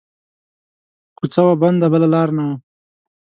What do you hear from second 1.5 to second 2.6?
بنده بله لار نه وه